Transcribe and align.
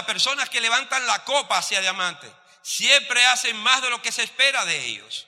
las 0.00 0.06
personas 0.06 0.48
que 0.48 0.62
levantan 0.62 1.06
la 1.06 1.24
copa 1.24 1.58
hacia 1.58 1.82
diamante 1.82 2.32
siempre 2.62 3.26
hacen 3.26 3.54
más 3.58 3.82
de 3.82 3.90
lo 3.90 4.00
que 4.00 4.10
se 4.10 4.22
espera 4.22 4.64
de 4.64 4.82
ellos. 4.86 5.26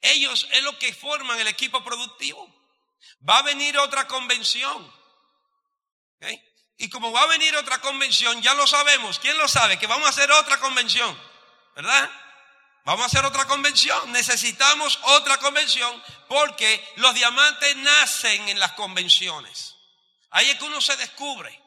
Ellos 0.00 0.48
es 0.50 0.64
lo 0.64 0.76
que 0.80 0.92
forman 0.92 1.38
el 1.38 1.46
equipo 1.46 1.84
productivo. 1.84 2.52
Va 3.28 3.38
a 3.38 3.42
venir 3.42 3.78
otra 3.78 4.08
convención. 4.08 4.92
Y 6.76 6.90
como 6.90 7.12
va 7.12 7.22
a 7.22 7.26
venir 7.28 7.54
otra 7.54 7.80
convención, 7.80 8.42
ya 8.42 8.52
lo 8.54 8.66
sabemos. 8.66 9.20
¿Quién 9.20 9.38
lo 9.38 9.46
sabe? 9.46 9.78
Que 9.78 9.86
vamos 9.86 10.06
a 10.06 10.10
hacer 10.10 10.30
otra 10.32 10.58
convención. 10.58 11.16
¿Verdad? 11.76 12.10
Vamos 12.84 13.04
a 13.04 13.06
hacer 13.06 13.24
otra 13.24 13.46
convención. 13.46 14.10
Necesitamos 14.10 14.98
otra 15.02 15.38
convención 15.38 16.02
porque 16.26 16.84
los 16.96 17.14
diamantes 17.14 17.76
nacen 17.76 18.48
en 18.48 18.58
las 18.58 18.72
convenciones. 18.72 19.76
Ahí 20.30 20.50
es 20.50 20.58
que 20.58 20.64
uno 20.64 20.80
se 20.80 20.96
descubre. 20.96 21.62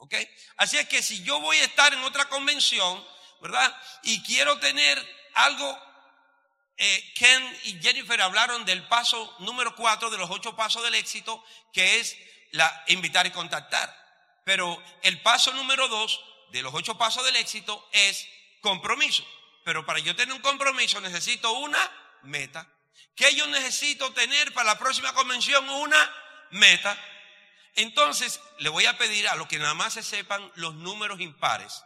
¿Ok? 0.00 0.14
Así 0.56 0.78
es 0.78 0.88
que 0.88 1.02
si 1.02 1.22
yo 1.22 1.40
voy 1.40 1.58
a 1.58 1.64
estar 1.64 1.92
en 1.92 2.02
otra 2.04 2.26
convención, 2.30 3.06
¿verdad? 3.40 3.76
Y 4.02 4.22
quiero 4.22 4.58
tener 4.58 4.98
algo, 5.34 5.78
eh, 6.78 7.12
Ken 7.14 7.60
y 7.64 7.82
Jennifer 7.82 8.20
hablaron 8.22 8.64
del 8.64 8.86
paso 8.88 9.36
número 9.40 9.76
cuatro 9.76 10.08
de 10.08 10.16
los 10.16 10.30
ocho 10.30 10.56
pasos 10.56 10.82
del 10.82 10.94
éxito, 10.94 11.44
que 11.74 12.00
es 12.00 12.16
la 12.52 12.84
invitar 12.88 13.26
y 13.26 13.30
contactar. 13.30 13.94
Pero 14.46 14.82
el 15.02 15.20
paso 15.20 15.52
número 15.52 15.86
dos 15.88 16.18
de 16.50 16.62
los 16.62 16.72
ocho 16.72 16.96
pasos 16.96 17.22
del 17.24 17.36
éxito 17.36 17.86
es 17.92 18.26
compromiso. 18.62 19.22
Pero 19.66 19.84
para 19.84 19.98
yo 19.98 20.16
tener 20.16 20.34
un 20.34 20.40
compromiso 20.40 20.98
necesito 21.02 21.52
una 21.52 22.18
meta. 22.22 22.66
¿Qué 23.14 23.34
yo 23.34 23.46
necesito 23.48 24.14
tener 24.14 24.54
para 24.54 24.70
la 24.70 24.78
próxima 24.78 25.12
convención? 25.12 25.68
Una 25.68 26.14
meta. 26.52 26.98
Entonces, 27.80 28.40
le 28.58 28.68
voy 28.68 28.84
a 28.84 28.98
pedir 28.98 29.26
a 29.28 29.36
los 29.36 29.48
que 29.48 29.58
nada 29.58 29.72
más 29.72 29.94
se 29.94 30.02
sepan 30.02 30.52
los 30.56 30.74
números 30.74 31.18
impares. 31.20 31.82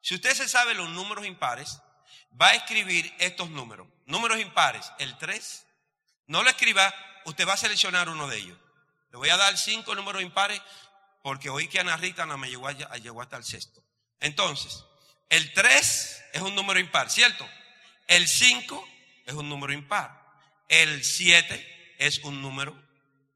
Si 0.00 0.14
usted 0.14 0.34
se 0.34 0.48
sabe 0.48 0.72
los 0.72 0.88
números 0.88 1.26
impares, 1.26 1.78
va 2.40 2.48
a 2.48 2.54
escribir 2.54 3.14
estos 3.18 3.50
números. 3.50 3.86
Números 4.06 4.40
impares, 4.40 4.90
el 4.98 5.16
3. 5.18 5.66
No 6.28 6.42
lo 6.42 6.48
escriba, 6.48 6.94
usted 7.26 7.46
va 7.46 7.52
a 7.52 7.58
seleccionar 7.58 8.08
uno 8.08 8.28
de 8.28 8.38
ellos. 8.38 8.58
Le 9.10 9.18
voy 9.18 9.28
a 9.28 9.36
dar 9.36 9.58
cinco 9.58 9.94
números 9.94 10.22
impares 10.22 10.60
porque 11.22 11.50
oí 11.50 11.68
que 11.68 11.80
Ana 11.80 11.98
Rita 11.98 12.24
no 12.24 12.38
me 12.38 12.48
llegó, 12.48 12.70
llegó 12.70 13.20
hasta 13.20 13.36
el 13.36 13.44
sexto. 13.44 13.82
Entonces, 14.20 14.84
el 15.28 15.52
3 15.52 16.24
es 16.32 16.40
un 16.40 16.54
número 16.54 16.80
impar, 16.80 17.10
¿cierto? 17.10 17.46
El 18.06 18.26
5 18.26 18.88
es 19.26 19.34
un 19.34 19.50
número 19.50 19.74
impar. 19.74 20.18
El 20.68 21.04
7 21.04 21.94
es 21.98 22.20
un 22.20 22.40
número 22.40 22.74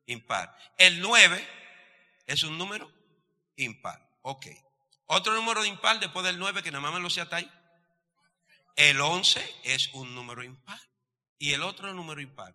impar. 0.07 0.57
El 0.79 1.01
9 1.01 1.60
es 2.31 2.45
un 2.45 2.57
número 2.57 2.89
impar. 3.57 4.01
Ok. 4.23 4.47
Otro 5.07 5.35
número 5.35 5.65
impar 5.65 5.99
después 5.99 6.25
del 6.25 6.39
9 6.39 6.63
que 6.63 6.71
nada 6.71 6.81
más 6.83 6.95
me 6.95 7.01
lo 7.01 7.11
sé 7.11 7.21
hasta 7.21 7.37
ahí. 7.37 7.51
El 8.77 9.01
11 9.01 9.57
es 9.65 9.89
un 9.95 10.15
número 10.15 10.45
impar. 10.45 10.81
Y 11.39 11.55
el 11.55 11.63
otro 11.65 11.93
número 11.93 12.21
impar. 12.21 12.55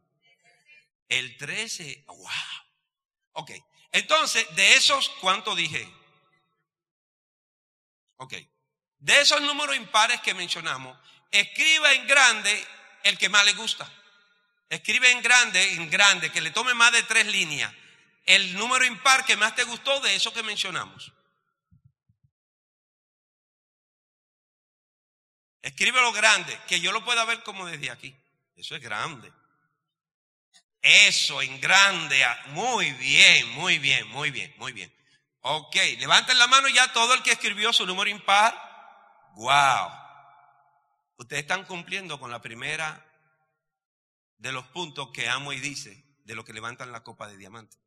El 1.10 1.36
13. 1.36 2.06
¡Wow! 2.08 2.30
Ok. 3.34 3.52
Entonces, 3.92 4.48
de 4.56 4.76
esos, 4.76 5.10
¿cuánto 5.20 5.54
dije? 5.56 5.86
Ok. 8.16 8.34
De 9.00 9.20
esos 9.20 9.42
números 9.42 9.76
impares 9.76 10.22
que 10.22 10.34
mencionamos, 10.34 10.98
escriba 11.32 11.92
en 11.92 12.08
grande 12.08 12.68
el 13.04 13.18
que 13.18 13.28
más 13.28 13.44
le 13.44 13.54
gusta. 13.54 13.92
Escribe 14.70 15.12
en 15.12 15.22
grande, 15.22 15.74
en 15.74 15.90
grande, 15.90 16.32
que 16.32 16.40
le 16.40 16.52
tome 16.52 16.74
más 16.74 16.94
de 16.94 17.04
tres 17.04 17.28
líneas 17.28 17.74
el 18.26 18.56
número 18.56 18.86
impar 18.86 19.26
que 19.26 19.38
más 19.38 19.56
te 19.56 19.64
gustó 19.64 20.00
de 20.02 20.16
eso 20.16 20.34
que 20.34 20.44
mencionamos. 20.44 21.12
Escríbelo 25.62 26.12
grande, 26.12 26.60
que 26.68 26.80
yo 26.80 26.92
lo 26.92 27.04
pueda 27.04 27.26
ver 27.26 27.42
como 27.44 27.66
desde 27.66 27.90
aquí. 27.90 28.16
Eso 28.56 28.76
es 28.76 28.82
grande. 28.82 29.32
Eso 30.82 31.42
en 31.42 31.60
grande. 31.60 32.24
Ah, 32.24 32.44
muy 32.50 32.92
bien, 32.94 33.50
muy 33.50 33.80
bien, 33.80 34.08
muy 34.10 34.30
bien, 34.30 34.54
muy 34.58 34.72
bien. 34.72 34.96
Ok, 35.42 35.76
levanten 35.98 36.38
la 36.38 36.48
mano 36.48 36.68
ya 36.68 36.94
todo 36.94 37.14
el 37.14 37.24
que 37.24 37.32
escribió 37.32 37.74
su 37.74 37.86
número 37.86 38.10
impar. 38.10 38.54
Wow. 39.36 39.90
Ustedes 41.18 41.42
están 41.42 41.66
cumpliendo 41.66 42.20
con 42.20 42.30
la 42.30 42.42
primera 42.42 43.04
de 44.38 44.52
los 44.52 44.66
puntos 44.68 45.10
que 45.12 45.28
amo 45.28 45.54
y 45.54 45.60
dice 45.60 46.06
de 46.24 46.36
lo 46.36 46.44
que 46.44 46.54
levantan 46.54 46.92
la 46.92 47.04
copa 47.04 47.28
de 47.28 47.38
diamante. 47.38 47.78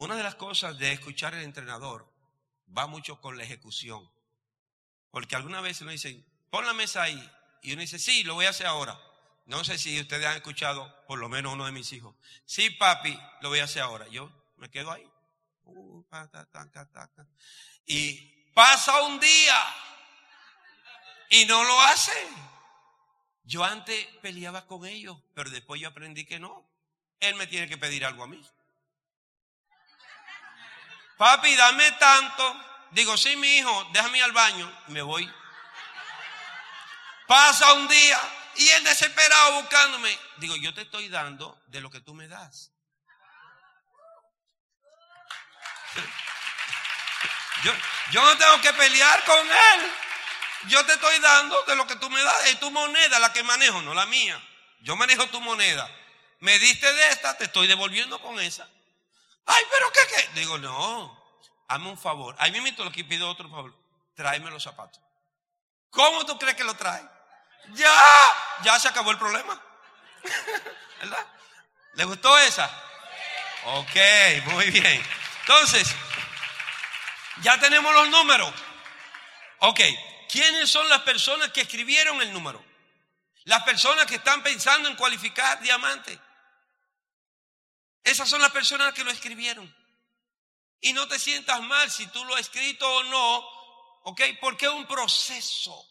Una 0.00 0.16
de 0.16 0.22
las 0.22 0.34
cosas 0.34 0.78
de 0.78 0.92
escuchar 0.92 1.34
al 1.34 1.42
entrenador 1.42 2.10
va 2.76 2.86
mucho 2.86 3.20
con 3.20 3.36
la 3.36 3.44
ejecución. 3.44 4.10
Porque 5.10 5.36
alguna 5.36 5.60
vez 5.60 5.82
uno 5.82 5.90
dice, 5.90 6.24
pon 6.48 6.64
la 6.64 6.72
mesa 6.72 7.02
ahí. 7.02 7.30
Y 7.60 7.74
uno 7.74 7.82
dice, 7.82 7.98
sí, 7.98 8.24
lo 8.24 8.32
voy 8.32 8.46
a 8.46 8.50
hacer 8.50 8.66
ahora. 8.66 8.98
No 9.44 9.62
sé 9.62 9.76
si 9.76 10.00
ustedes 10.00 10.24
han 10.24 10.36
escuchado, 10.36 11.04
por 11.06 11.18
lo 11.18 11.28
menos 11.28 11.52
uno 11.52 11.66
de 11.66 11.72
mis 11.72 11.92
hijos. 11.92 12.16
Sí, 12.46 12.70
papi, 12.70 13.14
lo 13.42 13.50
voy 13.50 13.58
a 13.58 13.64
hacer 13.64 13.82
ahora. 13.82 14.08
Yo 14.08 14.32
me 14.56 14.70
quedo 14.70 14.90
ahí. 14.90 15.06
Uh, 15.64 16.02
y 17.84 18.14
pasa 18.54 19.02
un 19.02 19.20
día 19.20 19.74
y 21.28 21.44
no 21.44 21.62
lo 21.62 21.78
hace. 21.78 22.26
Yo 23.44 23.62
antes 23.64 24.06
peleaba 24.22 24.66
con 24.66 24.86
ellos, 24.86 25.18
pero 25.34 25.50
después 25.50 25.78
yo 25.78 25.88
aprendí 25.88 26.24
que 26.24 26.40
no. 26.40 26.66
Él 27.20 27.34
me 27.34 27.46
tiene 27.46 27.68
que 27.68 27.76
pedir 27.76 28.06
algo 28.06 28.24
a 28.24 28.28
mí. 28.28 28.42
Papi, 31.20 31.54
dame 31.54 31.92
tanto. 31.92 32.56
Digo, 32.92 33.14
sí, 33.14 33.36
mi 33.36 33.58
hijo, 33.58 33.90
déjame 33.92 34.16
ir 34.16 34.24
al 34.24 34.32
baño. 34.32 34.72
Me 34.86 35.02
voy. 35.02 35.30
Pasa 37.26 37.74
un 37.74 37.86
día 37.88 38.18
y 38.56 38.66
él 38.70 38.84
desesperado 38.84 39.60
buscándome. 39.60 40.18
Digo, 40.38 40.56
yo 40.56 40.72
te 40.72 40.80
estoy 40.80 41.10
dando 41.10 41.60
de 41.66 41.82
lo 41.82 41.90
que 41.90 42.00
tú 42.00 42.14
me 42.14 42.26
das. 42.26 42.72
Yo, 47.64 47.72
yo 48.12 48.24
no 48.24 48.38
tengo 48.38 48.58
que 48.62 48.72
pelear 48.72 49.22
con 49.26 49.46
él. 49.46 49.92
Yo 50.68 50.86
te 50.86 50.94
estoy 50.94 51.18
dando 51.18 51.62
de 51.64 51.76
lo 51.76 51.86
que 51.86 51.96
tú 51.96 52.08
me 52.08 52.22
das. 52.22 52.46
Es 52.46 52.58
tu 52.60 52.70
moneda 52.70 53.18
la 53.18 53.30
que 53.30 53.42
manejo, 53.42 53.82
no 53.82 53.92
la 53.92 54.06
mía. 54.06 54.42
Yo 54.80 54.96
manejo 54.96 55.26
tu 55.26 55.42
moneda. 55.42 55.86
Me 56.38 56.58
diste 56.58 56.90
de 56.90 57.08
esta, 57.08 57.36
te 57.36 57.44
estoy 57.44 57.66
devolviendo 57.66 58.18
con 58.22 58.40
esa. 58.40 58.66
Ay, 59.46 59.64
pero 59.70 59.92
¿qué 59.92 60.00
qué? 60.14 60.40
Digo, 60.40 60.58
no, 60.58 61.22
hazme 61.68 61.88
un 61.88 61.98
favor. 61.98 62.34
Ahí 62.38 62.50
mismo 62.50 62.84
lo 62.84 62.92
que 62.92 63.04
pido 63.04 63.28
otro 63.28 63.48
favor. 63.48 63.74
Tráeme 64.14 64.50
los 64.50 64.62
zapatos. 64.62 65.00
¿Cómo 65.90 66.24
tú 66.24 66.38
crees 66.38 66.56
que 66.56 66.64
lo 66.64 66.74
trae? 66.74 67.02
Ya, 67.74 68.02
ya 68.62 68.78
se 68.78 68.88
acabó 68.88 69.10
el 69.10 69.18
problema. 69.18 69.60
¿Verdad? 71.00 71.26
¿Le 71.94 72.04
gustó 72.04 72.38
esa? 72.38 72.70
Ok, 73.64 73.96
muy 74.46 74.70
bien. 74.70 75.02
Entonces, 75.40 75.94
ya 77.42 77.58
tenemos 77.58 77.92
los 77.94 78.08
números. 78.08 78.52
Ok, 79.58 79.80
¿quiénes 80.30 80.70
son 80.70 80.88
las 80.88 81.00
personas 81.02 81.50
que 81.50 81.62
escribieron 81.62 82.20
el 82.22 82.32
número? 82.32 82.64
Las 83.44 83.62
personas 83.64 84.06
que 84.06 84.16
están 84.16 84.42
pensando 84.42 84.88
en 84.88 84.96
cualificar 84.96 85.60
diamante. 85.60 86.18
Esas 88.04 88.28
son 88.28 88.40
las 88.40 88.52
personas 88.52 88.94
que 88.94 89.04
lo 89.04 89.10
escribieron. 89.10 89.74
Y 90.80 90.92
no 90.92 91.06
te 91.08 91.18
sientas 91.18 91.60
mal 91.62 91.90
si 91.90 92.06
tú 92.06 92.24
lo 92.24 92.34
has 92.34 92.40
escrito 92.40 92.88
o 92.88 93.02
no, 93.04 93.38
¿ok? 94.04 94.22
Porque 94.40 94.66
es 94.66 94.72
un 94.72 94.86
proceso, 94.86 95.86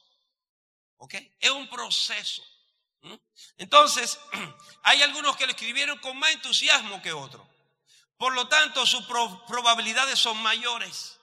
¿ok? 0.97 1.15
Es 1.39 1.51
un 1.51 1.69
proceso. 1.69 2.43
Entonces, 3.57 4.19
hay 4.83 5.01
algunos 5.03 5.37
que 5.37 5.45
lo 5.45 5.51
escribieron 5.51 5.97
con 5.99 6.17
más 6.17 6.31
entusiasmo 6.31 7.01
que 7.01 7.13
otros. 7.13 7.45
Por 8.17 8.33
lo 8.33 8.47
tanto, 8.47 8.85
sus 8.85 9.05
probabilidades 9.05 10.19
son 10.19 10.37
mayores. 10.41 11.19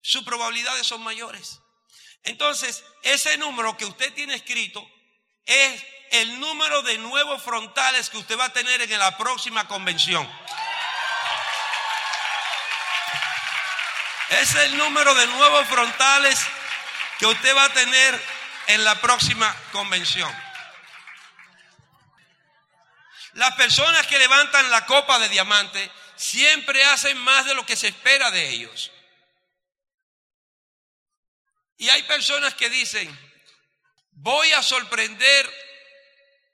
Sus 0.00 0.22
probabilidades 0.22 0.86
son 0.86 1.02
mayores. 1.02 1.60
Entonces, 2.22 2.84
ese 3.02 3.36
número 3.38 3.76
que 3.76 3.84
usted 3.84 4.12
tiene 4.14 4.34
escrito 4.34 4.88
es 5.44 5.84
el 6.10 6.40
número 6.40 6.82
de 6.82 6.98
nuevos 6.98 7.42
frontales 7.42 8.10
que 8.10 8.18
usted 8.18 8.38
va 8.38 8.46
a 8.46 8.52
tener 8.52 8.80
en 8.82 8.98
la 8.98 9.16
próxima 9.16 9.66
convención. 9.68 10.28
Es 14.28 14.54
el 14.54 14.76
número 14.76 15.14
de 15.14 15.26
nuevos 15.28 15.66
frontales 15.68 16.38
que 17.18 17.26
usted 17.26 17.56
va 17.56 17.64
a 17.64 17.72
tener 17.72 18.22
en 18.66 18.84
la 18.84 19.00
próxima 19.00 19.54
convención. 19.72 20.34
Las 23.34 23.54
personas 23.54 24.06
que 24.06 24.18
levantan 24.18 24.70
la 24.70 24.86
copa 24.86 25.18
de 25.18 25.28
diamante 25.28 25.90
siempre 26.16 26.84
hacen 26.86 27.18
más 27.18 27.44
de 27.44 27.54
lo 27.54 27.66
que 27.66 27.76
se 27.76 27.88
espera 27.88 28.30
de 28.30 28.48
ellos. 28.48 28.90
Y 31.76 31.88
hay 31.90 32.02
personas 32.04 32.54
que 32.54 32.70
dicen, 32.70 33.06
voy 34.12 34.50
a 34.52 34.62
sorprender 34.62 35.65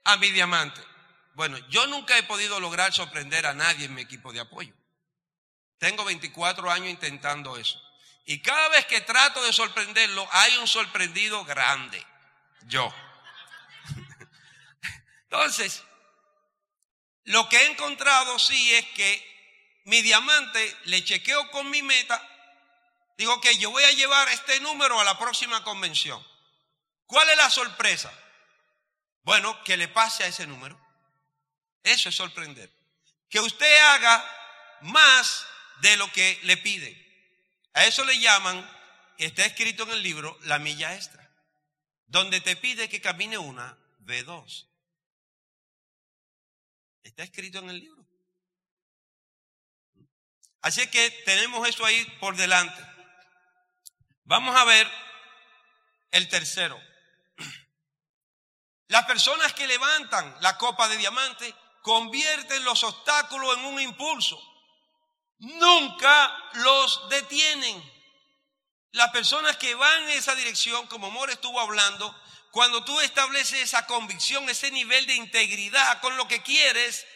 a 0.04 0.16
mi 0.16 0.30
diamante. 0.30 0.80
Bueno, 1.34 1.56
yo 1.68 1.86
nunca 1.86 2.16
he 2.18 2.22
podido 2.24 2.60
lograr 2.60 2.92
sorprender 2.92 3.46
a 3.46 3.54
nadie 3.54 3.86
en 3.86 3.94
mi 3.94 4.02
equipo 4.02 4.32
de 4.32 4.40
apoyo. 4.40 4.74
Tengo 5.78 6.04
24 6.04 6.70
años 6.70 6.90
intentando 6.90 7.56
eso. 7.56 7.80
Y 8.24 8.40
cada 8.40 8.68
vez 8.68 8.86
que 8.86 9.00
trato 9.00 9.42
de 9.42 9.52
sorprenderlo, 9.52 10.28
hay 10.30 10.56
un 10.58 10.68
sorprendido 10.68 11.44
grande. 11.44 12.04
Yo. 12.66 12.94
Entonces, 15.24 15.82
lo 17.24 17.48
que 17.48 17.56
he 17.56 17.66
encontrado 17.66 18.38
sí 18.38 18.74
es 18.74 18.86
que 18.90 19.32
mi 19.84 20.02
diamante 20.02 20.76
le 20.84 21.02
chequeo 21.02 21.50
con 21.50 21.68
mi 21.70 21.82
meta. 21.82 22.28
Digo 23.16 23.40
que 23.40 23.56
yo 23.58 23.70
voy 23.70 23.84
a 23.84 23.92
llevar 23.92 24.28
este 24.28 24.60
número 24.60 25.00
a 25.00 25.04
la 25.04 25.18
próxima 25.18 25.64
convención. 25.64 26.24
¿Cuál 27.06 27.28
es 27.30 27.36
la 27.36 27.50
sorpresa? 27.50 28.12
Bueno, 29.22 29.62
que 29.64 29.76
le 29.76 29.88
pase 29.88 30.24
a 30.24 30.26
ese 30.26 30.46
número. 30.46 30.78
Eso 31.82 32.08
es 32.08 32.14
sorprender. 32.14 32.70
Que 33.28 33.40
usted 33.40 33.78
haga 33.90 34.24
más 34.82 35.46
de 35.80 35.96
lo 35.96 36.10
que 36.12 36.38
le 36.42 36.56
pide. 36.56 36.98
A 37.74 37.84
eso 37.86 38.04
le 38.04 38.18
llaman, 38.18 38.68
está 39.18 39.44
escrito 39.44 39.84
en 39.84 39.90
el 39.90 40.02
libro, 40.02 40.38
la 40.42 40.58
milla 40.58 40.94
extra. 40.94 41.28
Donde 42.06 42.40
te 42.40 42.56
pide 42.56 42.88
que 42.88 43.00
camine 43.00 43.38
una, 43.38 43.78
ve 44.00 44.22
dos. 44.22 44.68
Está 47.02 47.22
escrito 47.22 47.58
en 47.60 47.70
el 47.70 47.80
libro. 47.80 48.06
Así 50.60 50.86
que 50.88 51.10
tenemos 51.24 51.66
eso 51.68 51.84
ahí 51.84 52.04
por 52.20 52.36
delante. 52.36 52.80
Vamos 54.24 54.54
a 54.54 54.64
ver 54.64 54.88
el 56.12 56.28
tercero. 56.28 56.80
Las 58.92 59.06
personas 59.06 59.54
que 59.54 59.66
levantan 59.66 60.36
la 60.40 60.58
copa 60.58 60.86
de 60.86 60.98
diamante 60.98 61.54
convierten 61.80 62.62
los 62.62 62.84
obstáculos 62.84 63.56
en 63.56 63.64
un 63.64 63.80
impulso. 63.80 64.38
Nunca 65.38 66.50
los 66.56 67.08
detienen. 67.08 67.82
Las 68.90 69.10
personas 69.10 69.56
que 69.56 69.74
van 69.74 70.02
en 70.02 70.10
esa 70.10 70.34
dirección, 70.34 70.86
como 70.88 71.10
More 71.10 71.32
estuvo 71.32 71.58
hablando, 71.58 72.14
cuando 72.50 72.84
tú 72.84 73.00
estableces 73.00 73.60
esa 73.60 73.86
convicción, 73.86 74.46
ese 74.50 74.70
nivel 74.70 75.06
de 75.06 75.14
integridad 75.14 76.02
con 76.02 76.14
lo 76.18 76.28
que 76.28 76.42
quieres, 76.42 77.06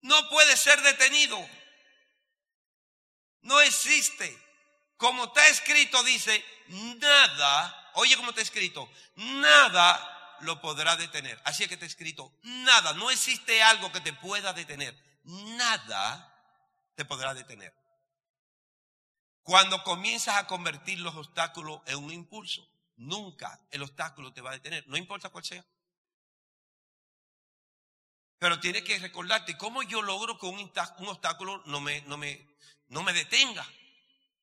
no 0.00 0.30
puede 0.30 0.56
ser 0.56 0.80
detenido. 0.80 1.46
No 3.42 3.60
existe. 3.60 4.34
Como 4.96 5.26
está 5.26 5.46
escrito, 5.48 6.02
dice, 6.04 6.42
nada, 6.68 7.83
oye 7.94 8.16
como 8.16 8.30
está 8.30 8.42
escrito, 8.42 8.88
nada 9.16 10.38
lo 10.40 10.60
podrá 10.60 10.96
detener. 10.96 11.40
Así 11.44 11.62
es 11.62 11.68
que 11.68 11.74
está 11.74 11.86
escrito, 11.86 12.32
nada, 12.42 12.92
no 12.94 13.10
existe 13.10 13.62
algo 13.62 13.90
que 13.92 14.00
te 14.00 14.12
pueda 14.12 14.52
detener. 14.52 14.94
Nada 15.24 16.30
te 16.94 17.04
podrá 17.04 17.34
detener. 17.34 17.74
Cuando 19.42 19.82
comienzas 19.84 20.36
a 20.36 20.46
convertir 20.46 21.00
los 21.00 21.14
obstáculos 21.14 21.80
en 21.86 21.96
un 21.96 22.10
impulso. 22.10 22.68
Nunca 22.96 23.60
el 23.70 23.82
obstáculo 23.82 24.32
te 24.32 24.40
va 24.40 24.50
a 24.50 24.54
detener, 24.54 24.84
no 24.86 24.96
importa 24.96 25.28
cuál 25.28 25.44
sea. 25.44 25.64
Pero 28.38 28.60
tienes 28.60 28.82
que 28.82 28.98
recordarte 28.98 29.56
cómo 29.56 29.82
yo 29.82 30.02
logro 30.02 30.38
que 30.38 30.46
un, 30.46 30.70
obstáculo 31.08 31.62
no 31.66 31.80
me, 31.80 32.02
no, 32.02 32.16
me, 32.16 32.46
no 32.88 33.02
me 33.02 33.12
detenga. 33.12 33.66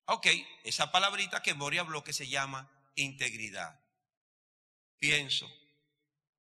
Ok, 0.05 0.27
esa 0.63 0.91
palabrita 0.91 1.41
que 1.41 1.53
Mori 1.53 1.77
habló 1.77 2.03
que 2.03 2.11
se 2.11 2.27
llama 2.27 2.69
integridad. 2.95 3.79
Pienso, 4.99 5.49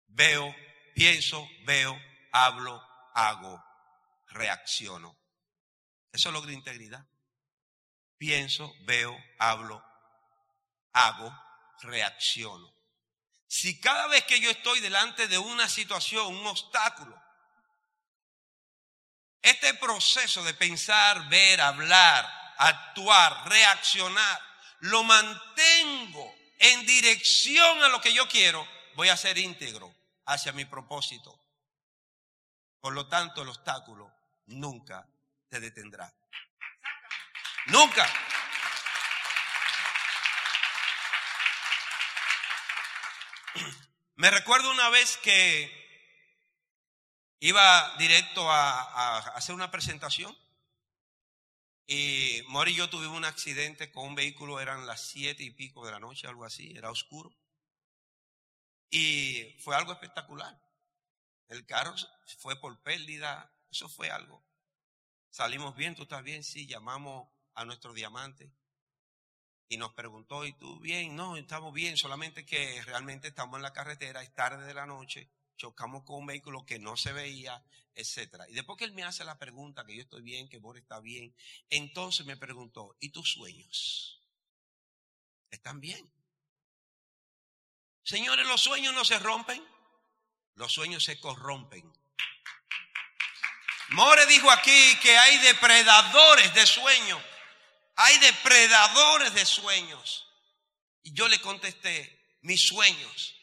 veo, 0.06 0.54
pienso, 0.94 1.48
veo, 1.64 1.98
hablo, 2.32 2.82
hago, 3.14 3.62
reacciono. 4.28 5.16
Eso 6.12 6.30
logra 6.30 6.52
integridad. 6.52 7.06
Pienso, 8.18 8.74
veo, 8.84 9.16
hablo, 9.38 9.84
hago, 10.92 11.32
reacciono. 11.82 12.72
Si 13.46 13.80
cada 13.80 14.06
vez 14.06 14.24
que 14.24 14.40
yo 14.40 14.50
estoy 14.50 14.80
delante 14.80 15.28
de 15.28 15.38
una 15.38 15.68
situación, 15.68 16.34
un 16.34 16.46
obstáculo, 16.46 17.20
este 19.42 19.74
proceso 19.74 20.42
de 20.44 20.54
pensar, 20.54 21.28
ver, 21.28 21.60
hablar, 21.60 22.54
actuar, 22.58 23.48
reaccionar, 23.48 24.51
lo 24.82 25.04
mantengo 25.04 26.34
en 26.58 26.84
dirección 26.86 27.82
a 27.82 27.88
lo 27.88 28.00
que 28.00 28.12
yo 28.12 28.28
quiero, 28.28 28.66
voy 28.94 29.08
a 29.10 29.16
ser 29.16 29.38
íntegro 29.38 29.94
hacia 30.26 30.52
mi 30.52 30.64
propósito. 30.64 31.38
Por 32.80 32.92
lo 32.92 33.06
tanto, 33.06 33.42
el 33.42 33.48
obstáculo 33.48 34.12
nunca 34.46 35.06
te 35.48 35.60
detendrá. 35.60 36.12
Nunca. 37.66 38.08
Me 44.16 44.30
recuerdo 44.32 44.68
una 44.70 44.88
vez 44.88 45.16
que 45.18 45.70
iba 47.38 47.96
directo 47.98 48.50
a, 48.50 49.18
hacer 49.36 49.54
una 49.54 49.70
presentación 49.70 50.36
y 51.94 52.42
Mori 52.48 52.72
y 52.72 52.76
yo 52.76 52.88
tuvimos 52.88 53.18
un 53.18 53.26
accidente 53.26 53.92
con 53.92 54.06
un 54.06 54.14
vehículo, 54.14 54.60
eran 54.60 54.86
las 54.86 55.08
siete 55.08 55.42
y 55.42 55.50
pico 55.50 55.84
de 55.84 55.92
la 55.92 56.00
noche, 56.00 56.26
algo 56.26 56.46
así, 56.46 56.72
era 56.74 56.90
oscuro. 56.90 57.36
Y 58.88 59.58
fue 59.58 59.76
algo 59.76 59.92
espectacular. 59.92 60.58
El 61.48 61.66
carro 61.66 61.94
fue 62.38 62.58
por 62.58 62.80
pérdida, 62.80 63.54
eso 63.70 63.90
fue 63.90 64.10
algo. 64.10 64.42
Salimos 65.28 65.76
bien, 65.76 65.94
tú 65.94 66.04
estás 66.04 66.22
bien, 66.22 66.42
sí, 66.42 66.66
llamamos 66.66 67.28
a 67.52 67.66
nuestro 67.66 67.92
diamante 67.92 68.50
y 69.68 69.76
nos 69.76 69.92
preguntó, 69.92 70.46
¿y 70.46 70.54
tú 70.54 70.80
bien? 70.80 71.14
No, 71.14 71.36
estamos 71.36 71.74
bien, 71.74 71.98
solamente 71.98 72.46
que 72.46 72.82
realmente 72.86 73.28
estamos 73.28 73.58
en 73.58 73.64
la 73.64 73.74
carretera, 73.74 74.22
es 74.22 74.32
tarde 74.34 74.64
de 74.66 74.72
la 74.72 74.86
noche, 74.86 75.30
chocamos 75.56 76.04
con 76.04 76.16
un 76.16 76.26
vehículo 76.26 76.64
que 76.64 76.78
no 76.78 76.96
se 76.96 77.12
veía, 77.12 77.62
etcétera. 77.94 78.48
Y 78.48 78.54
después 78.54 78.78
que 78.78 78.84
él 78.84 78.92
me 78.92 79.04
hace 79.04 79.24
la 79.24 79.38
pregunta, 79.38 79.84
que 79.84 79.94
yo 79.94 80.02
estoy 80.02 80.22
bien, 80.22 80.48
que 80.48 80.58
Bor 80.58 80.78
está 80.78 81.00
bien, 81.00 81.34
entonces 81.70 82.26
me 82.26 82.36
preguntó, 82.36 82.96
¿y 83.00 83.10
tus 83.10 83.32
sueños? 83.32 84.20
¿Están 85.50 85.80
bien? 85.80 86.10
Señores, 88.02 88.46
los 88.46 88.60
sueños 88.60 88.94
no 88.94 89.04
se 89.04 89.18
rompen, 89.18 89.62
los 90.54 90.72
sueños 90.72 91.04
se 91.04 91.20
corrompen. 91.20 91.92
More 93.90 94.24
dijo 94.26 94.50
aquí 94.50 94.96
que 95.02 95.16
hay 95.16 95.38
depredadores 95.38 96.54
de 96.54 96.66
sueños. 96.66 97.22
Hay 97.96 98.18
depredadores 98.18 99.34
de 99.34 99.44
sueños. 99.44 100.26
Y 101.02 101.12
yo 101.12 101.28
le 101.28 101.40
contesté, 101.40 102.38
mis 102.40 102.66
sueños. 102.66 103.34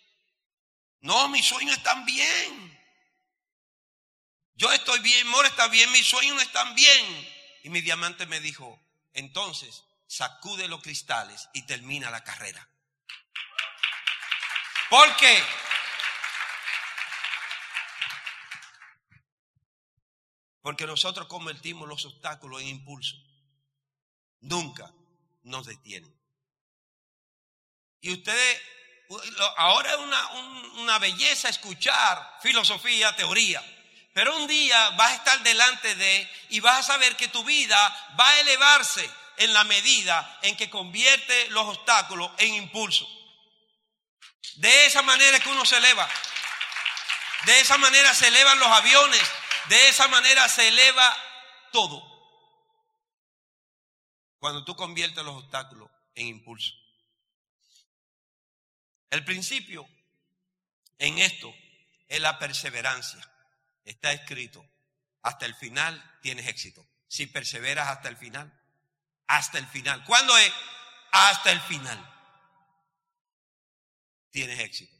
No, 1.01 1.29
mis 1.29 1.45
sueños 1.45 1.77
están 1.77 2.05
bien. 2.05 2.79
Yo 4.55 4.71
estoy 4.71 4.99
bien, 4.99 5.27
More 5.27 5.47
está 5.47 5.67
bien, 5.67 5.91
mis 5.91 6.05
sueños 6.05 6.35
no 6.35 6.41
están 6.41 6.75
bien. 6.75 7.29
Y 7.63 7.69
mi 7.69 7.81
diamante 7.81 8.25
me 8.25 8.39
dijo, 8.39 8.79
entonces 9.13 9.83
sacude 10.07 10.67
los 10.67 10.81
cristales 10.81 11.47
y 11.53 11.65
termina 11.65 12.09
la 12.09 12.23
carrera. 12.23 12.69
¿Por 14.89 15.15
qué? 15.17 15.43
Porque 20.61 20.85
nosotros 20.85 21.27
convertimos 21.27 21.87
los 21.87 22.05
obstáculos 22.05 22.61
en 22.61 22.67
impulso. 22.67 23.15
Nunca 24.41 24.91
nos 25.43 25.65
detienen. 25.65 26.13
Y 28.01 28.13
ustedes, 28.13 28.61
ahora 29.57 29.91
es 29.91 29.97
una, 29.97 30.27
una 30.81 30.99
belleza 30.99 31.49
escuchar 31.49 32.39
filosofía, 32.41 33.15
teoría. 33.15 33.63
Pero 34.13 34.35
un 34.35 34.47
día 34.47 34.89
vas 34.91 35.11
a 35.11 35.15
estar 35.15 35.43
delante 35.43 35.95
de 35.95 36.29
y 36.49 36.59
vas 36.59 36.79
a 36.79 36.93
saber 36.93 37.15
que 37.15 37.27
tu 37.27 37.43
vida 37.43 38.15
va 38.19 38.27
a 38.27 38.39
elevarse 38.39 39.09
en 39.37 39.53
la 39.53 39.63
medida 39.63 40.39
en 40.41 40.57
que 40.57 40.69
convierte 40.69 41.49
los 41.49 41.65
obstáculos 41.67 42.31
en 42.37 42.55
impulso. 42.55 43.07
De 44.55 44.85
esa 44.85 45.01
manera 45.01 45.39
que 45.39 45.49
uno 45.49 45.65
se 45.65 45.77
eleva. 45.77 46.07
De 47.45 47.59
esa 47.61 47.77
manera 47.77 48.13
se 48.13 48.27
elevan 48.27 48.59
los 48.59 48.67
aviones, 48.67 49.21
de 49.69 49.87
esa 49.87 50.07
manera 50.09 50.49
se 50.49 50.67
eleva 50.67 51.17
todo. 51.71 52.03
Cuando 54.39 54.65
tú 54.65 54.75
conviertes 54.75 55.23
los 55.23 55.43
obstáculos 55.43 55.89
en 56.15 56.27
impulso. 56.27 56.73
El 59.09 59.25
principio 59.25 59.87
en 60.97 61.17
esto 61.19 61.53
es 62.07 62.19
la 62.21 62.37
perseverancia. 62.37 63.19
Está 63.83 64.11
escrito, 64.11 64.65
hasta 65.21 65.45
el 65.45 65.55
final 65.55 66.19
tienes 66.21 66.47
éxito. 66.47 66.85
Si 67.07 67.25
perseveras 67.25 67.87
hasta 67.87 68.09
el 68.09 68.17
final, 68.17 68.53
hasta 69.27 69.57
el 69.57 69.67
final. 69.67 70.03
¿Cuándo 70.05 70.37
es? 70.37 70.53
Hasta 71.11 71.51
el 71.51 71.61
final. 71.61 71.97
Tienes 74.31 74.59
éxito. 74.59 74.95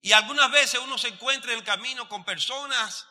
Y 0.00 0.12
algunas 0.12 0.50
veces 0.52 0.80
uno 0.80 0.98
se 0.98 1.08
encuentra 1.08 1.52
en 1.52 1.58
el 1.58 1.64
camino 1.64 2.08
con 2.08 2.24
personas 2.24 3.08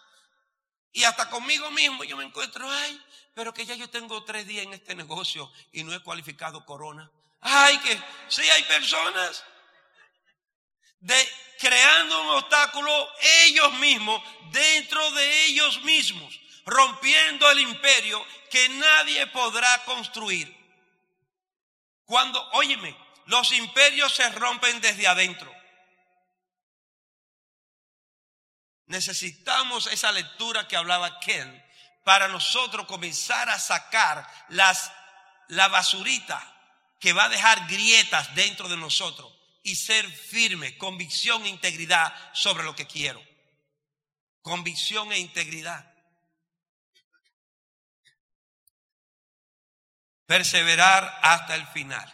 Y 0.94 1.04
hasta 1.04 1.30
conmigo 1.30 1.70
mismo 1.72 2.06
yo 2.06 2.16
me 2.16 2.24
encuentro, 2.24 2.72
ay, 2.72 3.02
pero 3.34 3.54
que 3.54 3.66
ya 3.66 3.76
yo 3.76 3.90
tengo 3.90 4.24
tres 4.24 4.48
días 4.48 4.64
en 4.64 4.74
este 4.74 4.96
negocio 4.96 5.52
y 5.74 5.84
no 5.84 5.94
he 5.94 6.00
cualificado 6.00 6.66
corona. 6.66 7.12
Ay, 7.42 7.78
que 7.80 8.02
sí 8.30 8.44
hay 8.50 8.64
personas 8.64 9.44
de 11.06 11.30
creando 11.60 12.20
un 12.22 12.30
obstáculo 12.30 13.10
ellos 13.46 13.74
mismos, 13.74 14.22
dentro 14.52 15.12
de 15.12 15.46
ellos 15.46 15.84
mismos, 15.84 16.40
rompiendo 16.66 17.50
el 17.52 17.60
imperio 17.60 18.26
que 18.50 18.70
nadie 18.70 19.28
podrá 19.28 19.84
construir. 19.86 20.52
Cuando, 22.06 22.44
óyeme, 22.54 22.98
los 23.28 23.52
imperios 23.52 24.16
se 24.16 24.28
rompen 24.30 24.82
desde 24.82 25.08
adentro. 25.08 25.54
Necesitamos 28.88 29.86
esa 29.88 30.12
lectura 30.12 30.68
que 30.68 30.76
hablaba 30.76 31.20
Ken 31.20 31.64
para 32.04 32.28
nosotros 32.28 32.88
comenzar 32.88 33.50
a 33.50 33.60
sacar 33.60 34.28
las, 34.50 34.92
la 35.50 35.68
basurita 35.68 36.42
que 37.00 37.14
va 37.14 37.26
a 37.26 37.30
dejar 37.30 37.68
grietas 37.68 38.34
dentro 38.34 38.68
de 38.68 38.78
nosotros 38.78 39.35
y 39.66 39.76
ser 39.76 40.08
firme, 40.08 40.78
convicción 40.78 41.44
e 41.44 41.50
integridad 41.50 42.14
sobre 42.34 42.64
lo 42.64 42.76
que 42.76 42.86
quiero. 42.86 43.20
Convicción 44.44 45.12
e 45.12 45.18
integridad. 45.18 45.92
Perseverar 50.28 51.20
hasta 51.24 51.56
el 51.56 51.66
final. 51.66 52.14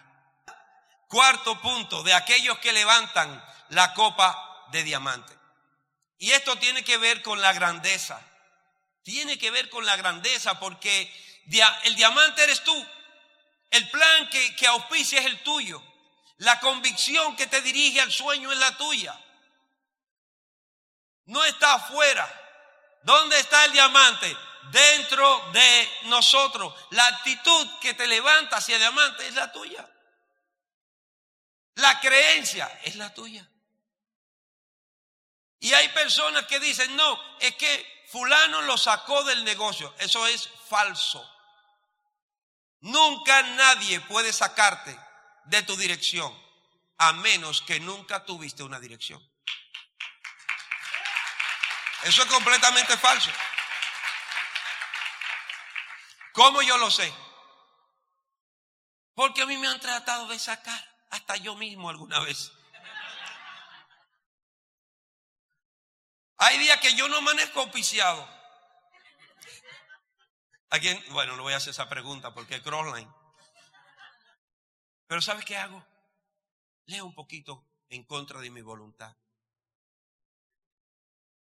Cuarto 1.09 1.59
punto, 1.61 2.03
de 2.03 2.13
aquellos 2.13 2.57
que 2.59 2.71
levantan 2.71 3.43
la 3.67 3.93
copa 3.95 4.69
de 4.71 4.83
diamante. 4.83 5.37
Y 6.19 6.31
esto 6.31 6.57
tiene 6.57 6.85
que 6.85 6.97
ver 6.97 7.21
con 7.21 7.41
la 7.41 7.51
grandeza. 7.51 8.25
Tiene 9.03 9.37
que 9.37 9.51
ver 9.51 9.69
con 9.69 9.85
la 9.85 9.97
grandeza 9.97 10.57
porque 10.57 11.13
el 11.83 11.95
diamante 11.97 12.45
eres 12.45 12.63
tú. 12.63 12.87
El 13.71 13.89
plan 13.89 14.29
que, 14.29 14.55
que 14.55 14.67
auspicia 14.67 15.19
es 15.19 15.25
el 15.25 15.43
tuyo. 15.43 15.90
La 16.41 16.59
convicción 16.59 17.35
que 17.35 17.45
te 17.45 17.61
dirige 17.61 18.01
al 18.01 18.11
sueño 18.11 18.51
es 18.51 18.57
la 18.57 18.75
tuya. 18.75 19.15
No 21.25 21.43
está 21.43 21.75
afuera. 21.75 22.27
¿Dónde 23.03 23.39
está 23.39 23.65
el 23.65 23.73
diamante? 23.73 24.35
Dentro 24.71 25.51
de 25.51 25.91
nosotros. 26.05 26.73
La 26.89 27.05
actitud 27.05 27.79
que 27.79 27.93
te 27.93 28.07
levanta 28.07 28.57
hacia 28.57 28.77
el 28.77 28.81
diamante 28.81 29.27
es 29.27 29.35
la 29.35 29.51
tuya. 29.51 29.87
La 31.75 31.99
creencia 31.99 32.79
es 32.85 32.95
la 32.95 33.13
tuya. 33.13 33.47
Y 35.59 35.71
hay 35.73 35.89
personas 35.89 36.47
que 36.47 36.59
dicen, 36.59 36.95
no, 36.95 37.37
es 37.39 37.53
que 37.53 38.05
fulano 38.07 38.63
lo 38.63 38.79
sacó 38.79 39.23
del 39.25 39.43
negocio. 39.43 39.93
Eso 39.99 40.25
es 40.25 40.49
falso. 40.67 41.23
Nunca 42.79 43.43
nadie 43.43 43.99
puede 44.01 44.33
sacarte 44.33 45.10
de 45.45 45.63
tu 45.63 45.75
dirección, 45.75 46.31
a 46.97 47.13
menos 47.13 47.61
que 47.61 47.79
nunca 47.79 48.25
tuviste 48.25 48.63
una 48.63 48.79
dirección. 48.79 49.21
Eso 52.03 52.23
es 52.23 52.27
completamente 52.29 52.97
falso. 52.97 53.29
¿Cómo 56.33 56.61
yo 56.61 56.77
lo 56.77 56.89
sé? 56.89 57.13
Porque 59.13 59.41
a 59.41 59.45
mí 59.45 59.57
me 59.57 59.67
han 59.67 59.79
tratado 59.79 60.27
de 60.27 60.39
sacar, 60.39 60.83
hasta 61.09 61.35
yo 61.35 61.55
mismo 61.55 61.89
alguna 61.89 62.19
vez. 62.21 62.51
Hay 66.37 66.57
días 66.57 66.79
que 66.79 66.95
yo 66.95 67.07
no 67.07 67.17
amanezco 67.17 67.59
auspiciado. 67.59 68.27
¿A? 70.71 70.79
Bueno, 71.09 71.35
no 71.35 71.43
voy 71.43 71.53
a 71.53 71.57
hacer 71.57 71.69
esa 71.71 71.87
pregunta 71.87 72.33
porque 72.33 72.55
es 72.55 72.61
crossline. 72.61 73.20
Pero 75.11 75.21
¿sabes 75.21 75.43
qué 75.43 75.57
hago? 75.57 75.85
Leo 76.85 77.05
un 77.05 77.13
poquito 77.13 77.67
en 77.89 78.05
contra 78.05 78.39
de 78.39 78.49
mi 78.49 78.61
voluntad. 78.61 79.13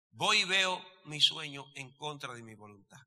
Voy 0.10 0.40
y 0.40 0.46
veo 0.46 0.84
mi 1.06 1.22
sueño 1.22 1.72
en 1.76 1.92
contra 1.92 2.34
de 2.34 2.42
mi 2.42 2.56
voluntad. 2.56 3.00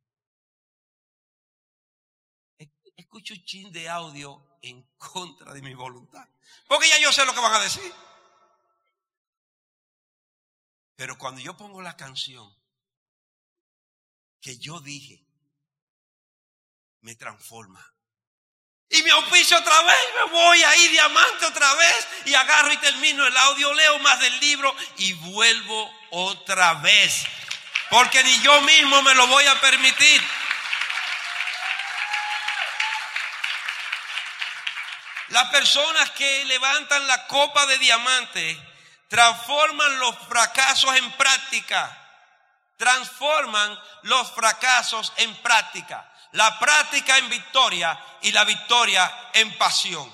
Escucho 2.95 3.35
un 3.35 3.45
chin 3.45 3.73
de 3.73 3.89
audio 3.89 4.59
en 4.63 4.83
contra 4.97 5.53
de 5.53 5.63
mi 5.63 5.75
voluntad. 5.75 6.29
Porque 6.69 6.91
ya 6.91 7.01
yo 7.01 7.11
sé 7.11 7.27
lo 7.27 7.35
que 7.35 7.41
van 7.41 7.55
a 7.55 7.65
decir. 7.65 7.93
Pero 10.95 11.19
cuando 11.19 11.41
yo 11.41 11.57
pongo 11.57 11.83
la 11.83 11.97
canción 11.97 12.57
que 14.41 14.59
yo 14.59 14.79
dije, 14.79 15.27
me 17.01 17.17
transforma. 17.17 17.96
Y 18.89 19.03
me 19.03 19.11
auspicio 19.11 19.59
otra 19.59 19.83
vez, 19.83 19.97
me 20.15 20.33
voy 20.33 20.63
ahí 20.63 20.89
diamante 20.89 21.47
otra 21.47 21.75
vez 21.75 22.09
y 22.27 22.35
agarro 22.35 22.73
y 22.73 22.77
termino 22.77 23.27
el 23.27 23.37
audio, 23.37 23.75
leo 23.75 23.99
más 23.99 24.21
del 24.21 24.39
libro 24.41 24.75
y 24.99 25.13
vuelvo 25.15 25.93
otra 26.11 26.75
vez. 26.75 27.25
Porque 27.91 28.23
ni 28.23 28.41
yo 28.41 28.61
mismo 28.63 29.03
me 29.03 29.15
lo 29.15 29.27
voy 29.27 29.45
a 29.47 29.61
permitir. 29.61 30.23
Las 35.29 35.51
personas 35.51 36.11
que 36.13 36.45
levantan 36.45 37.09
la 37.09 37.27
copa 37.27 37.67
de 37.67 37.79
diamante 37.79 38.57
transforman 39.09 39.99
los 39.99 40.17
fracasos 40.29 40.95
en 40.95 41.11
práctica. 41.13 42.03
Transforman 42.77 43.81
los 44.03 44.31
fracasos 44.33 45.13
en 45.17 45.35
práctica 45.43 46.09
la 46.37 46.59
práctica 46.59 47.17
en 47.17 47.31
victoria 47.31 47.99
y 48.21 48.31
la 48.31 48.45
victoria 48.45 49.31
en 49.33 49.57
pasión. 49.57 50.13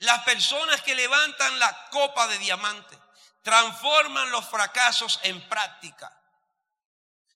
Las 0.00 0.22
personas 0.24 0.82
que 0.82 0.94
levantan 0.94 1.58
la 1.58 1.88
copa 1.88 2.28
de 2.28 2.38
diamante 2.38 2.98
transforman 3.42 4.30
los 4.30 4.46
fracasos 4.46 5.18
en 5.22 5.40
práctica. 5.48 6.12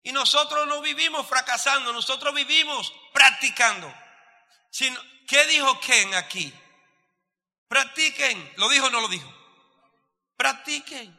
Y 0.02 0.12
nosotros 0.12 0.66
no 0.66 0.82
vivimos 0.82 1.26
fracasando, 1.26 1.90
nosotros 1.94 2.34
vivimos 2.34 2.92
practicando. 3.14 3.92
¿Qué 5.26 5.46
dijo 5.46 5.80
Ken 5.80 6.14
aquí? 6.14 6.52
Practiquen. 7.66 8.52
¿Lo 8.56 8.68
dijo 8.68 8.86
o 8.86 8.90
no 8.90 9.00
lo 9.00 9.08
dijo? 9.08 9.32
Practiquen. 10.36 11.17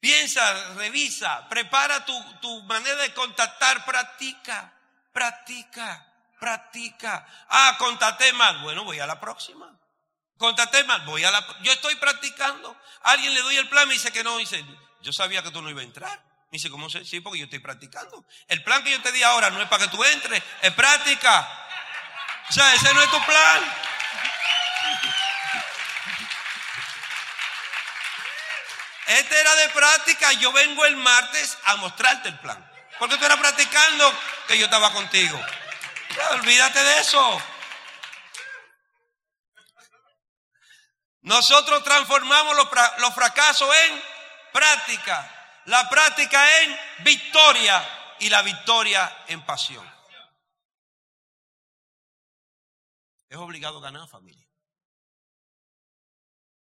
Piensa, 0.00 0.74
revisa, 0.74 1.48
prepara 1.48 2.04
tu, 2.04 2.62
manera 2.64 2.96
de 2.96 3.14
contactar, 3.14 3.84
practica, 3.84 4.72
practica, 5.12 6.06
practica. 6.38 7.26
Ah, 7.48 7.76
contacté 7.78 8.32
mal. 8.34 8.58
Bueno, 8.62 8.84
voy 8.84 9.00
a 9.00 9.06
la 9.06 9.18
próxima. 9.18 9.72
Contacté 10.36 10.84
mal, 10.84 11.00
voy 11.06 11.24
a 11.24 11.30
la. 11.30 11.44
Yo 11.62 11.72
estoy 11.72 11.94
practicando. 11.96 12.76
Alguien 13.02 13.32
le 13.34 13.40
doy 13.40 13.56
el 13.56 13.68
plan, 13.68 13.88
me 13.88 13.94
dice 13.94 14.12
que 14.12 14.22
no. 14.22 14.36
Dice, 14.36 14.64
yo 15.00 15.12
sabía 15.12 15.42
que 15.42 15.50
tú 15.50 15.62
no 15.62 15.70
ibas 15.70 15.82
a 15.82 15.86
entrar. 15.86 16.18
Me 16.50 16.58
dice, 16.58 16.70
¿cómo 16.70 16.90
sé? 16.90 17.04
Sí, 17.04 17.20
porque 17.20 17.38
yo 17.38 17.44
estoy 17.44 17.58
practicando. 17.58 18.24
El 18.48 18.62
plan 18.62 18.84
que 18.84 18.90
yo 18.90 19.00
te 19.02 19.12
di 19.12 19.22
ahora 19.22 19.50
no 19.50 19.60
es 19.62 19.68
para 19.68 19.84
que 19.84 19.90
tú 19.90 20.04
entres, 20.04 20.42
es 20.62 20.72
práctica. 20.74 21.66
O 22.48 22.52
sea, 22.52 22.74
ese 22.74 22.92
no 22.94 23.02
es 23.02 23.10
tu 23.10 23.24
plan. 23.24 23.85
Este 29.18 29.40
era 29.40 29.54
de 29.54 29.68
práctica. 29.70 30.32
Yo 30.34 30.52
vengo 30.52 30.84
el 30.84 30.96
martes 30.96 31.56
a 31.64 31.76
mostrarte 31.76 32.28
el 32.28 32.38
plan. 32.38 32.62
Porque 32.98 33.16
tú 33.16 33.24
eras 33.24 33.38
practicando 33.38 34.12
que 34.46 34.58
yo 34.58 34.66
estaba 34.66 34.92
contigo. 34.92 35.40
olvídate 36.32 36.82
de 36.82 36.98
eso. 36.98 37.42
Nosotros 41.22 41.82
transformamos 41.82 42.56
los, 42.56 42.68
los 42.98 43.14
fracasos 43.14 43.74
en 43.84 44.02
práctica. 44.52 45.32
La 45.64 45.88
práctica 45.88 46.60
en 46.62 46.78
victoria 46.98 48.16
y 48.20 48.28
la 48.28 48.42
victoria 48.42 49.24
en 49.28 49.44
pasión. 49.44 49.84
Es 53.30 53.38
obligado 53.38 53.80
ganar 53.80 54.06
familia. 54.08 54.46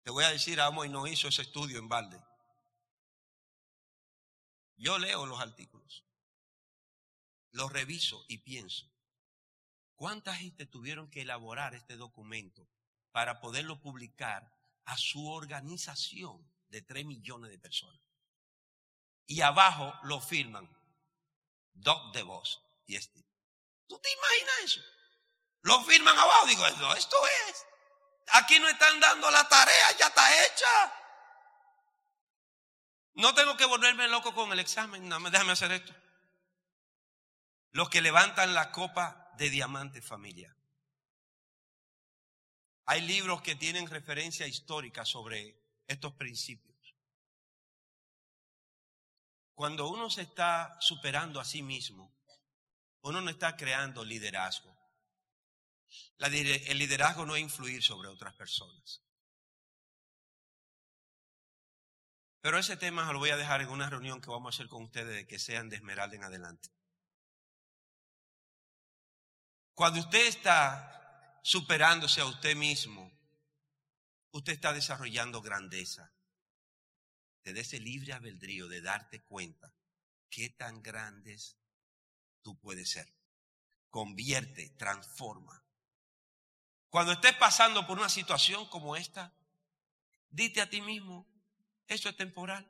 Te 0.02 0.10
voy 0.10 0.22
a 0.22 0.30
decir, 0.30 0.60
Amo 0.60 0.84
y 0.84 0.88
no 0.88 1.06
hizo 1.08 1.26
ese 1.26 1.42
estudio 1.42 1.78
en 1.78 1.88
balde. 1.88 2.25
Yo 4.76 4.98
leo 4.98 5.26
los 5.26 5.40
artículos, 5.40 6.04
los 7.52 7.72
reviso 7.72 8.24
y 8.28 8.38
pienso, 8.38 8.90
¿cuánta 9.94 10.34
gente 10.34 10.66
tuvieron 10.66 11.10
que 11.10 11.22
elaborar 11.22 11.74
este 11.74 11.96
documento 11.96 12.68
para 13.10 13.40
poderlo 13.40 13.80
publicar 13.80 14.52
a 14.84 14.98
su 14.98 15.28
organización 15.28 16.50
de 16.68 16.82
3 16.82 17.06
millones 17.06 17.50
de 17.50 17.58
personas? 17.58 18.00
Y 19.26 19.40
abajo 19.40 19.92
lo 20.04 20.20
firman 20.20 20.68
Doc 21.72 22.14
de 22.14 22.22
Voz 22.22 22.62
y 22.86 22.96
este. 22.96 23.24
¿Tú 23.86 23.98
te 23.98 24.08
imaginas 24.12 24.54
eso? 24.64 24.80
Lo 25.62 25.82
firman 25.84 26.16
abajo, 26.16 26.46
digo, 26.46 26.66
esto 26.94 27.16
es. 27.48 27.66
Aquí 28.32 28.58
no 28.58 28.68
están 28.68 29.00
dando 29.00 29.30
la 29.30 29.48
tarea, 29.48 29.96
ya 29.98 30.06
está 30.08 30.44
hecha. 30.44 31.05
No 33.16 33.34
tengo 33.34 33.56
que 33.56 33.64
volverme 33.64 34.08
loco 34.08 34.34
con 34.34 34.52
el 34.52 34.58
examen, 34.58 35.08
no, 35.08 35.18
déjame 35.30 35.52
hacer 35.52 35.72
esto. 35.72 35.94
Los 37.72 37.88
que 37.88 38.02
levantan 38.02 38.54
la 38.54 38.70
copa 38.70 39.32
de 39.38 39.48
diamante 39.48 40.02
familia. 40.02 40.54
Hay 42.84 43.00
libros 43.00 43.40
que 43.40 43.56
tienen 43.56 43.88
referencia 43.88 44.46
histórica 44.46 45.04
sobre 45.04 45.58
estos 45.86 46.12
principios. 46.12 46.76
Cuando 49.54 49.88
uno 49.88 50.10
se 50.10 50.22
está 50.22 50.76
superando 50.80 51.40
a 51.40 51.44
sí 51.44 51.62
mismo, 51.62 52.14
uno 53.00 53.22
no 53.22 53.30
está 53.30 53.56
creando 53.56 54.04
liderazgo. 54.04 54.76
el 56.18 56.78
liderazgo 56.78 57.24
no 57.24 57.34
es 57.34 57.40
influir 57.40 57.82
sobre 57.82 58.08
otras 58.08 58.34
personas. 58.34 59.05
Pero 62.46 62.60
ese 62.60 62.76
tema 62.76 63.12
lo 63.12 63.18
voy 63.18 63.30
a 63.30 63.36
dejar 63.36 63.60
en 63.60 63.70
una 63.70 63.90
reunión 63.90 64.20
que 64.20 64.30
vamos 64.30 64.54
a 64.54 64.54
hacer 64.54 64.68
con 64.68 64.84
ustedes 64.84 65.16
de 65.16 65.26
que 65.26 65.36
sean 65.36 65.68
de 65.68 65.74
Esmeralda 65.74 66.14
en 66.14 66.22
adelante. 66.22 66.70
Cuando 69.74 69.98
usted 69.98 70.28
está 70.28 71.40
superándose 71.42 72.20
a 72.20 72.26
usted 72.26 72.54
mismo, 72.54 73.10
usted 74.30 74.52
está 74.52 74.72
desarrollando 74.72 75.42
grandeza. 75.42 76.12
Te 77.42 77.50
ese 77.58 77.80
libre 77.80 78.12
albedrío 78.12 78.68
de 78.68 78.80
darte 78.80 79.24
cuenta 79.24 79.74
qué 80.30 80.48
tan 80.48 80.84
grandes 80.84 81.56
tú 82.42 82.56
puedes 82.60 82.90
ser. 82.90 83.12
Convierte, 83.90 84.70
transforma. 84.78 85.64
Cuando 86.90 87.10
estés 87.10 87.34
pasando 87.34 87.88
por 87.88 87.98
una 87.98 88.08
situación 88.08 88.68
como 88.68 88.94
esta, 88.94 89.34
dite 90.30 90.60
a 90.60 90.70
ti 90.70 90.80
mismo, 90.80 91.26
esto 91.88 92.08
es 92.08 92.16
temporal. 92.16 92.68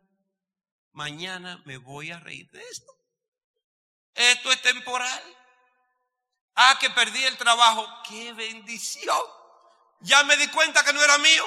Mañana 0.92 1.60
me 1.64 1.76
voy 1.78 2.10
a 2.10 2.18
reír 2.20 2.50
de 2.50 2.62
esto. 2.62 2.92
Esto 4.14 4.50
es 4.50 4.62
temporal. 4.62 5.22
Ah, 6.54 6.78
que 6.80 6.88
perdí 6.90 7.22
el 7.24 7.36
trabajo. 7.36 7.86
¡Qué 8.08 8.32
bendición! 8.32 9.20
Ya 10.00 10.24
me 10.24 10.36
di 10.36 10.48
cuenta 10.48 10.84
que 10.84 10.92
no 10.92 11.02
era 11.02 11.18
mío. 11.18 11.46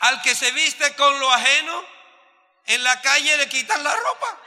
Al 0.00 0.22
que 0.22 0.34
se 0.34 0.52
viste 0.52 0.94
con 0.94 1.18
lo 1.18 1.30
ajeno, 1.32 1.84
en 2.66 2.82
la 2.84 3.00
calle 3.02 3.36
le 3.36 3.48
quitan 3.48 3.82
la 3.82 3.94
ropa. 3.94 4.40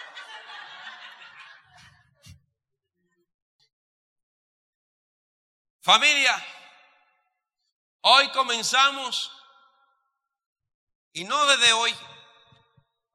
Familia, 5.81 6.45
hoy 8.01 8.29
comenzamos, 8.33 9.31
y 11.11 11.23
no 11.23 11.43
desde 11.47 11.73
hoy, 11.73 11.91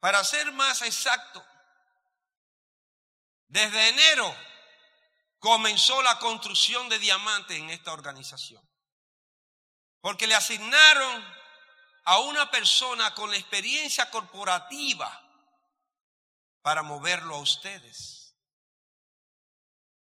para 0.01 0.25
ser 0.25 0.51
más 0.51 0.83
exacto, 0.83 1.47
desde 3.47 3.91
enero 3.91 4.37
comenzó 5.39 6.03
la 6.03 6.19
construcción 6.19 6.89
de 6.89 6.99
diamantes 6.99 7.57
en 7.57 7.71
esta 7.71 7.93
organización. 7.93 8.69
Porque 10.01 10.27
le 10.27 10.35
asignaron 10.35 11.25
a 12.05 12.19
una 12.19 12.51
persona 12.51 13.15
con 13.15 13.33
experiencia 13.33 14.11
corporativa 14.11 15.23
para 16.63 16.83
moverlo 16.83 17.37
a 17.37 17.41
ustedes 17.41 18.37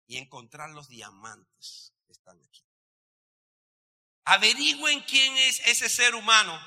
y 0.07 0.17
encontrar 0.17 0.71
los 0.71 0.89
diamantes 0.89 1.94
están 2.15 2.41
aquí. 2.43 2.65
Averigüen 4.25 5.03
quién 5.03 5.37
es 5.37 5.61
ese 5.67 5.89
ser 5.89 6.15
humano 6.15 6.59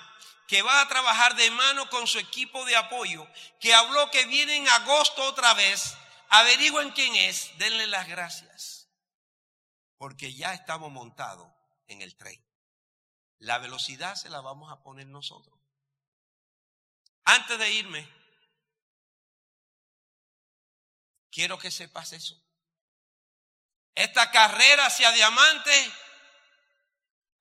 que 0.47 0.61
va 0.61 0.81
a 0.81 0.87
trabajar 0.87 1.35
de 1.35 1.51
mano 1.51 1.89
con 1.89 2.07
su 2.07 2.19
equipo 2.19 2.63
de 2.65 2.75
apoyo, 2.75 3.27
que 3.59 3.73
habló 3.73 4.09
que 4.11 4.25
viene 4.25 4.55
en 4.55 4.67
agosto 4.69 5.23
otra 5.23 5.53
vez. 5.53 5.95
Averigüen 6.29 6.91
quién 6.91 7.15
es, 7.15 7.57
denle 7.57 7.87
las 7.87 8.07
gracias, 8.07 8.89
porque 9.97 10.33
ya 10.33 10.53
estamos 10.53 10.91
montados 10.91 11.51
en 11.87 12.01
el 12.01 12.15
tren. 12.15 12.41
La 13.39 13.57
velocidad 13.57 14.15
se 14.15 14.29
la 14.29 14.41
vamos 14.41 14.71
a 14.71 14.81
poner 14.81 15.07
nosotros. 15.07 15.57
Antes 17.23 17.59
de 17.59 17.71
irme, 17.71 18.09
quiero 21.29 21.57
que 21.57 21.71
sepas 21.71 22.13
eso. 22.13 22.41
Esta 23.97 24.29
carrera 24.29 24.85
hacia 24.85 25.11
diamante 25.11 25.91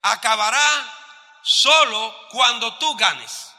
acabará 0.00 1.38
solo 1.42 2.28
cuando 2.30 2.78
tú 2.78 2.96
ganes. 2.96 3.52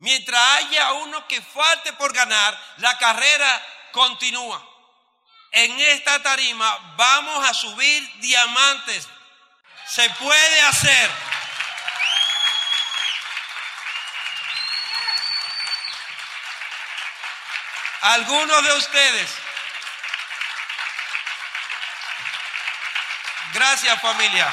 Mientras 0.00 0.40
haya 0.56 0.94
uno 0.94 1.28
que 1.28 1.40
falte 1.40 1.92
por 1.92 2.12
ganar, 2.12 2.60
la 2.78 2.98
carrera 2.98 3.64
continúa. 3.92 4.60
En 5.52 5.78
esta 5.78 6.20
tarima 6.20 6.94
vamos 6.96 7.48
a 7.48 7.54
subir 7.54 8.20
diamantes. 8.22 9.06
Se 9.86 10.10
puede 10.10 10.60
hacer. 10.62 11.10
Algunos 18.00 18.64
de 18.64 18.72
ustedes 18.72 19.47
Gracias 23.52 24.00
familia. 24.00 24.46